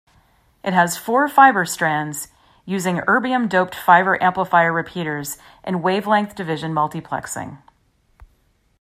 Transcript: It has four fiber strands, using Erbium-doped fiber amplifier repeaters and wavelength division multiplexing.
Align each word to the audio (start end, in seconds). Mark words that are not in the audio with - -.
It 0.63 0.73
has 0.73 0.97
four 0.97 1.29
fiber 1.29 1.63
strands, 1.63 2.29
using 2.65 3.01
Erbium-doped 3.07 3.75
fiber 3.75 4.17
amplifier 4.19 4.73
repeaters 4.73 5.37
and 5.63 5.83
wavelength 5.83 6.33
division 6.33 6.73
multiplexing. 6.73 7.59